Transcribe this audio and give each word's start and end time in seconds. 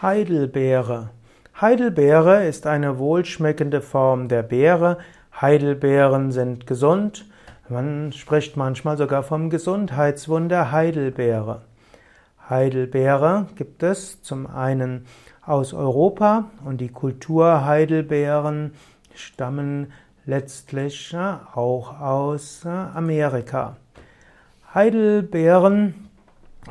Heidelbeere. 0.00 1.10
Heidelbeere 1.60 2.46
ist 2.46 2.68
eine 2.68 3.00
wohlschmeckende 3.00 3.80
Form 3.80 4.28
der 4.28 4.44
Beere. 4.44 4.98
Heidelbeeren 5.40 6.30
sind 6.30 6.68
gesund. 6.68 7.24
Man 7.68 8.12
spricht 8.12 8.56
manchmal 8.56 8.96
sogar 8.96 9.24
vom 9.24 9.50
Gesundheitswunder 9.50 10.70
Heidelbeere. 10.70 11.62
Heidelbeere 12.48 13.48
gibt 13.56 13.82
es 13.82 14.22
zum 14.22 14.46
einen 14.46 15.04
aus 15.44 15.74
Europa 15.74 16.44
und 16.64 16.80
die 16.80 16.90
Kultur 16.90 17.64
Heidelbeeren 17.64 18.74
stammen 19.16 19.92
letztlich 20.26 21.12
auch 21.16 22.00
aus 22.00 22.64
Amerika. 22.64 23.76
Heidelbeeren 24.72 26.07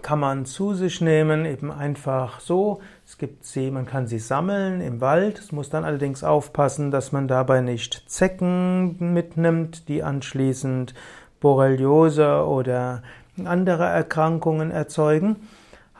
kann 0.00 0.20
man 0.20 0.46
zu 0.46 0.74
sich 0.74 1.00
nehmen, 1.00 1.44
eben 1.44 1.70
einfach 1.70 2.40
so. 2.40 2.80
Es 3.06 3.18
gibt 3.18 3.44
sie, 3.44 3.70
man 3.70 3.84
kann 3.84 4.06
sie 4.06 4.18
sammeln 4.18 4.80
im 4.80 5.00
Wald. 5.00 5.38
Es 5.38 5.52
muss 5.52 5.68
dann 5.68 5.84
allerdings 5.84 6.24
aufpassen, 6.24 6.90
dass 6.90 7.12
man 7.12 7.28
dabei 7.28 7.60
nicht 7.60 8.04
Zecken 8.06 9.12
mitnimmt, 9.12 9.88
die 9.88 10.02
anschließend 10.02 10.94
Borreliose 11.40 12.46
oder 12.46 13.02
andere 13.44 13.84
Erkrankungen 13.84 14.70
erzeugen. 14.70 15.36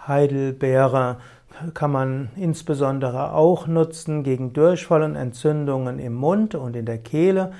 Heidelbeere 0.06 1.18
kann 1.74 1.92
man 1.92 2.30
insbesondere 2.36 3.34
auch 3.34 3.66
nutzen 3.66 4.22
gegen 4.22 4.52
Durchfall 4.52 5.02
und 5.02 5.16
Entzündungen 5.16 5.98
im 5.98 6.14
Mund 6.14 6.54
und 6.54 6.76
in 6.76 6.86
der 6.86 6.98
Kehle. 6.98 7.52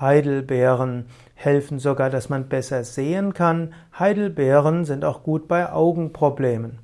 Heidelbeeren 0.00 1.06
helfen 1.34 1.78
sogar, 1.78 2.10
dass 2.10 2.28
man 2.28 2.48
besser 2.48 2.84
sehen 2.84 3.34
kann. 3.34 3.74
Heidelbeeren 3.98 4.84
sind 4.84 5.04
auch 5.04 5.22
gut 5.22 5.48
bei 5.48 5.70
Augenproblemen. 5.70 6.78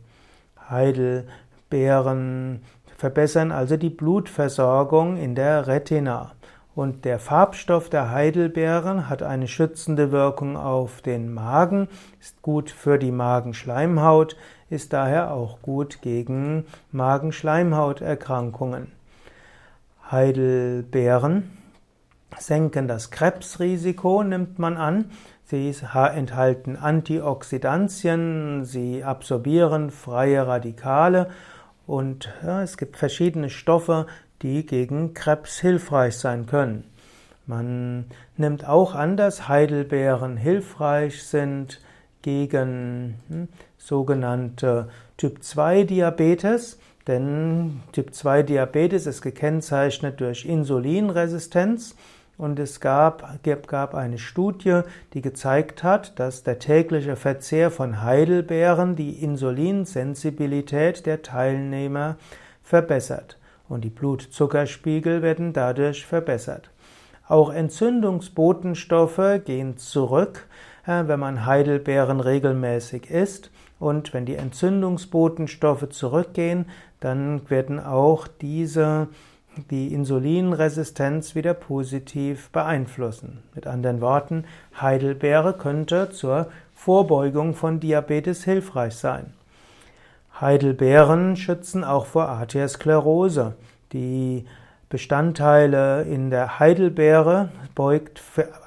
Heidelbeeren 0.69 2.63
verbessern 2.97 3.53
also 3.53 3.77
die 3.77 3.91
Blutversorgung 3.91 5.17
in 5.17 5.35
der 5.35 5.67
Retina. 5.67 6.33
Und 6.75 7.07
der 7.07 7.19
Farbstoff 7.19 7.89
der 7.89 8.11
Heidelbeeren 8.11 9.09
hat 9.09 9.23
eine 9.23 9.49
schützende 9.49 10.13
Wirkung 10.13 10.59
auf 10.59 11.01
den 11.01 11.33
Magen, 11.33 11.89
ist 12.21 12.43
gut 12.43 12.71
für 12.71 12.99
die 12.99 13.13
Magenschleimhaut, 13.13 14.37
ist 14.69 14.93
daher 14.93 15.33
auch 15.33 15.63
gut 15.63 16.03
gegen 16.03 16.67
Magenschleimhauterkrankungen. 16.93 18.93
Heidelbeeren 20.11 21.66
senken 22.39 22.89
das 22.89 23.11
Krebsrisiko, 23.11 24.23
nimmt 24.23 24.59
man 24.59 24.77
an. 24.77 25.11
Sie 25.45 25.73
enthalten 25.93 26.77
Antioxidantien, 26.77 28.65
sie 28.65 29.05
absorbieren 29.05 29.91
freie 29.91 30.47
Radikale 30.47 31.29
und 31.87 32.29
ja, 32.43 32.63
es 32.63 32.77
gibt 32.77 32.97
verschiedene 32.97 33.49
Stoffe, 33.49 34.07
die 34.43 34.67
gegen 34.67 35.15
Krebs 35.15 35.61
hilfreich 35.61 36.17
sein 36.17 36.47
können. 36.47 36.85
Man 37.47 38.07
nimmt 38.37 38.67
auch 38.69 38.95
an, 38.95 39.17
dass 39.17 39.47
Heidelbeeren 39.47 40.37
hilfreich 40.37 41.23
sind 41.23 41.81
gegen 42.23 43.15
hm, 43.29 43.49
sogenannte 43.79 44.89
Typ-2-Diabetes, 45.17 46.81
denn 47.07 47.83
Typ-2-Diabetes 47.93 49.07
ist 49.07 49.23
gekennzeichnet 49.23 50.21
durch 50.21 50.45
Insulinresistenz 50.45 51.95
und 52.39 52.59
es 52.59 52.81
gab, 52.81 53.41
gab 53.67 53.95
eine 53.95 54.19
Studie, 54.19 54.81
die 55.15 55.23
gezeigt 55.23 55.83
hat, 55.83 56.19
dass 56.19 56.43
der 56.43 56.59
tägliche 56.59 57.17
Verzehr 57.17 57.71
von 57.71 58.03
Heidelbeeren 58.03 58.97
die 58.97 59.23
Insulinsensibilität 59.23 61.07
der 61.07 61.23
Teilnehmer 61.23 62.17
verbessert 62.63 63.39
und 63.69 63.85
die 63.85 63.91
Blutzuckerspiegel 63.91 65.23
werden 65.23 65.53
dadurch 65.53 66.05
verbessert. 66.05 66.71
Auch 67.29 67.53
Entzündungsbotenstoffe 67.53 69.41
gehen 69.45 69.77
zurück, 69.79 70.47
wenn 70.85 71.19
man 71.19 71.45
Heidelbeeren 71.45 72.21
regelmäßig 72.21 73.11
isst. 73.11 73.51
Und 73.79 74.15
wenn 74.15 74.25
die 74.25 74.37
Entzündungsbotenstoffe 74.37 75.89
zurückgehen, 75.91 76.67
dann 77.01 77.51
werden 77.51 77.81
auch 77.81 78.29
diese 78.29 79.09
die 79.71 79.93
Insulinresistenz 79.93 81.35
wieder 81.35 81.55
positiv 81.55 82.51
beeinflussen. 82.51 83.43
Mit 83.55 83.67
anderen 83.67 84.01
Worten, 84.01 84.45
Heidelbeere 84.81 85.55
könnte 85.55 86.11
zur 86.11 86.49
Vorbeugung 86.75 87.55
von 87.55 87.81
Diabetes 87.81 88.45
hilfreich 88.45 88.97
sein. 88.97 89.33
Heidelbeeren 90.41 91.37
schützen 91.37 91.85
auch 91.85 92.07
vor 92.07 92.29
Arteriosklerose. 92.29 93.55
Die 93.93 94.45
Bestandteile 94.89 96.03
in 96.03 96.31
der 96.31 96.59
Heidelbeere 96.59 97.49
beugt 97.75 98.23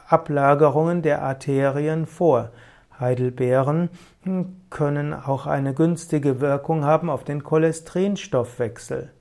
Ablagerungen 0.08 1.02
der 1.02 1.22
Arterien 1.22 2.08
vor. 2.08 2.50
Heidelbeeren 3.00 3.90
können 4.70 5.14
auch 5.14 5.46
eine 5.46 5.74
günstige 5.74 6.42
Wirkung 6.42 6.84
haben 6.84 7.10
auf 7.10 7.24
den 7.24 7.44
Cholesterinstoffwechsel. 7.44 9.12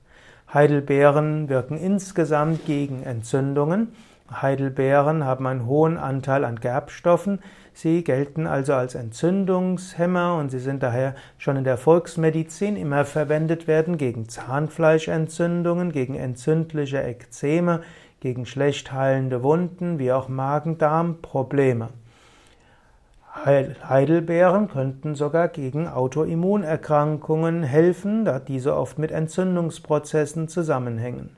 Heidelbeeren 0.51 1.47
wirken 1.47 1.77
insgesamt 1.77 2.65
gegen 2.65 3.03
Entzündungen. 3.03 3.89
Heidelbeeren 4.31 5.23
haben 5.23 5.45
einen 5.45 5.67
hohen 5.67 5.97
Anteil 5.97 6.43
an 6.43 6.59
Gerbstoffen. 6.59 7.39
Sie 7.73 8.03
gelten 8.03 8.47
also 8.47 8.73
als 8.73 8.95
Entzündungshemmer 8.95 10.37
und 10.37 10.49
sie 10.49 10.59
sind 10.59 10.81
daher 10.81 11.13
schon 11.37 11.55
in 11.55 11.63
der 11.65 11.77
Volksmedizin 11.77 12.77
immer 12.77 13.05
verwendet 13.05 13.67
werden 13.67 13.97
gegen 13.97 14.27
Zahnfleischentzündungen, 14.27 15.91
gegen 15.91 16.15
entzündliche 16.15 17.03
Ekzeme, 17.03 17.81
gegen 18.19 18.47
schlecht 18.47 18.91
heilende 18.91 19.43
Wunden 19.43 19.99
wie 19.99 20.11
auch 20.11 20.29
Magen-Darm-Probleme. 20.29 21.89
Heidelbeeren 23.45 24.67
könnten 24.67 25.15
sogar 25.15 25.47
gegen 25.47 25.87
Autoimmunerkrankungen 25.87 27.63
helfen, 27.63 28.25
da 28.25 28.39
diese 28.39 28.75
oft 28.75 28.99
mit 28.99 29.11
Entzündungsprozessen 29.11 30.49
zusammenhängen. 30.49 31.37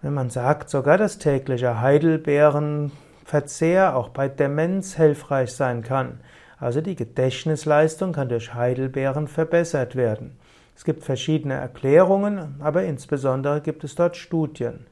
Wenn 0.00 0.14
man 0.14 0.30
sagt 0.30 0.70
sogar, 0.70 0.96
dass 0.98 1.18
täglicher 1.18 1.80
Heidelbeerenverzehr 1.80 3.96
auch 3.96 4.10
bei 4.10 4.28
Demenz 4.28 4.94
hilfreich 4.96 5.52
sein 5.52 5.82
kann. 5.82 6.20
Also 6.58 6.80
die 6.80 6.94
Gedächtnisleistung 6.94 8.12
kann 8.12 8.28
durch 8.28 8.54
Heidelbeeren 8.54 9.26
verbessert 9.26 9.96
werden. 9.96 10.38
Es 10.76 10.84
gibt 10.84 11.02
verschiedene 11.04 11.54
Erklärungen, 11.54 12.60
aber 12.60 12.84
insbesondere 12.84 13.60
gibt 13.60 13.82
es 13.84 13.96
dort 13.96 14.16
Studien. 14.16 14.86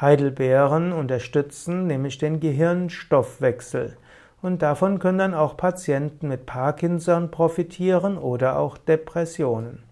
Heidelbeeren 0.00 0.92
unterstützen 0.92 1.86
nämlich 1.86 2.18
den 2.18 2.40
Gehirnstoffwechsel. 2.40 3.96
Und 4.42 4.62
davon 4.62 4.98
können 4.98 5.18
dann 5.18 5.34
auch 5.34 5.56
Patienten 5.56 6.28
mit 6.28 6.46
Parkinson 6.46 7.30
profitieren 7.30 8.18
oder 8.18 8.58
auch 8.58 8.78
Depressionen. 8.78 9.82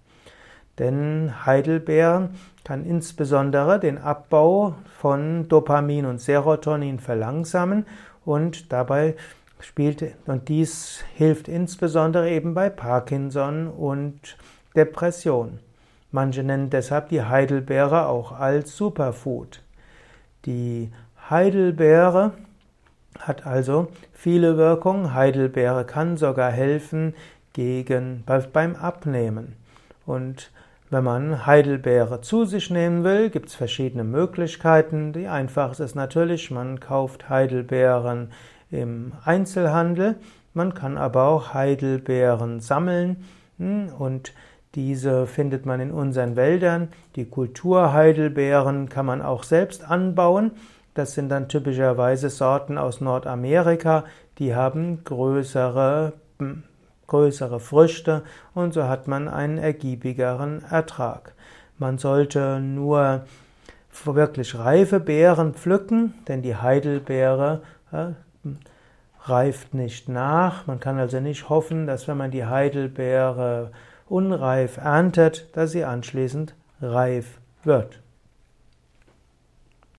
Denn 0.78 1.46
Heidelbeeren 1.46 2.30
kann 2.64 2.84
insbesondere 2.84 3.78
den 3.78 3.98
Abbau 3.98 4.74
von 4.98 5.48
Dopamin 5.48 6.06
und 6.06 6.20
Serotonin 6.20 6.98
verlangsamen 6.98 7.86
und 8.24 8.72
dabei 8.72 9.14
spielt 9.60 10.04
und 10.26 10.48
dies 10.48 11.04
hilft 11.14 11.48
insbesondere 11.48 12.30
eben 12.30 12.54
bei 12.54 12.70
Parkinson 12.70 13.68
und 13.68 14.36
Depression. 14.74 15.60
Manche 16.10 16.42
nennen 16.42 16.70
deshalb 16.70 17.08
die 17.08 17.22
Heidelbeere 17.22 18.06
auch 18.06 18.32
als 18.32 18.76
Superfood. 18.76 19.62
Die 20.44 20.90
Heidelbeere 21.30 22.32
hat 23.20 23.46
also 23.46 23.88
viele 24.12 24.56
Wirkungen. 24.56 25.14
Heidelbeere 25.14 25.84
kann 25.84 26.16
sogar 26.16 26.50
helfen 26.50 27.14
gegen, 27.52 28.24
beim 28.52 28.76
Abnehmen. 28.76 29.56
Und 30.06 30.50
wenn 30.90 31.04
man 31.04 31.46
Heidelbeere 31.46 32.20
zu 32.20 32.44
sich 32.44 32.70
nehmen 32.70 33.04
will, 33.04 33.30
gibt 33.30 33.48
es 33.48 33.54
verschiedene 33.54 34.04
Möglichkeiten. 34.04 35.12
Die 35.12 35.28
einfachste 35.28 35.84
ist 35.84 35.94
natürlich, 35.94 36.50
man 36.50 36.78
kauft 36.78 37.28
Heidelbeeren 37.28 38.30
im 38.70 39.12
Einzelhandel. 39.24 40.16
Man 40.52 40.74
kann 40.74 40.96
aber 40.98 41.24
auch 41.24 41.54
Heidelbeeren 41.54 42.60
sammeln 42.60 43.24
hm, 43.58 43.88
und 43.98 44.32
diese 44.74 45.26
findet 45.26 45.66
man 45.66 45.80
in 45.80 45.90
unseren 45.90 46.36
Wäldern. 46.36 46.88
Die 47.16 47.24
Kulturheidelbeeren 47.24 48.88
kann 48.88 49.06
man 49.06 49.22
auch 49.22 49.44
selbst 49.44 49.88
anbauen. 49.88 50.52
Das 50.94 51.14
sind 51.14 51.28
dann 51.28 51.48
typischerweise 51.48 52.30
Sorten 52.30 52.78
aus 52.78 53.00
Nordamerika, 53.00 54.04
die 54.38 54.54
haben 54.54 55.02
größere, 55.04 56.12
größere 57.06 57.60
Früchte 57.60 58.22
und 58.54 58.74
so 58.74 58.84
hat 58.84 59.08
man 59.08 59.28
einen 59.28 59.58
ergiebigeren 59.58 60.62
Ertrag. 60.70 61.34
Man 61.78 61.98
sollte 61.98 62.60
nur 62.60 63.24
wirklich 64.04 64.56
reife 64.56 65.00
Beeren 65.00 65.54
pflücken, 65.54 66.14
denn 66.28 66.42
die 66.42 66.56
Heidelbeere 66.56 67.62
äh, 67.92 68.12
reift 69.24 69.74
nicht 69.74 70.08
nach. 70.08 70.66
Man 70.66 70.80
kann 70.80 70.98
also 70.98 71.20
nicht 71.20 71.48
hoffen, 71.48 71.86
dass 71.86 72.06
wenn 72.06 72.16
man 72.16 72.30
die 72.30 72.44
Heidelbeere 72.44 73.70
unreif 74.08 74.76
erntet, 74.76 75.48
dass 75.56 75.72
sie 75.72 75.84
anschließend 75.84 76.54
reif 76.80 77.38
wird. 77.64 78.00